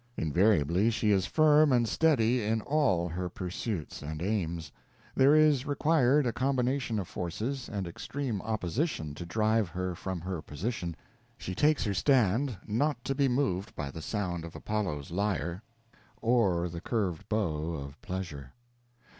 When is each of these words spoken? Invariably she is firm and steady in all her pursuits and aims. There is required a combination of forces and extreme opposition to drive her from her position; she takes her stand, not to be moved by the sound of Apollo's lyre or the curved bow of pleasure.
Invariably 0.17 0.89
she 0.89 1.11
is 1.11 1.27
firm 1.27 1.71
and 1.71 1.87
steady 1.87 2.43
in 2.43 2.61
all 2.61 3.07
her 3.07 3.29
pursuits 3.29 4.01
and 4.01 4.19
aims. 4.19 4.71
There 5.13 5.35
is 5.35 5.67
required 5.67 6.25
a 6.25 6.33
combination 6.33 6.97
of 6.97 7.07
forces 7.07 7.69
and 7.69 7.85
extreme 7.85 8.41
opposition 8.41 9.13
to 9.13 9.27
drive 9.27 9.69
her 9.69 9.93
from 9.93 10.19
her 10.21 10.41
position; 10.41 10.95
she 11.37 11.53
takes 11.53 11.83
her 11.83 11.93
stand, 11.93 12.57
not 12.65 13.03
to 13.03 13.13
be 13.13 13.27
moved 13.27 13.75
by 13.75 13.91
the 13.91 14.01
sound 14.01 14.43
of 14.43 14.55
Apollo's 14.55 15.11
lyre 15.11 15.61
or 16.19 16.67
the 16.67 16.81
curved 16.81 17.29
bow 17.29 17.73
of 17.75 18.01
pleasure. 18.01 18.53